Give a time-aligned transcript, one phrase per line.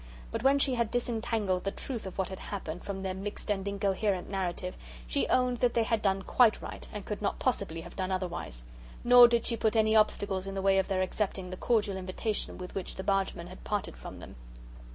[0.31, 3.67] But when she had disentangled the truth of what had happened from their mixed and
[3.67, 7.95] incoherent narrative, she owned that they had done quite right, and could not possibly have
[7.95, 8.65] done otherwise.
[9.03, 12.57] Nor did she put any obstacles in the way of their accepting the cordial invitation
[12.57, 14.37] with which the bargeman had parted from them.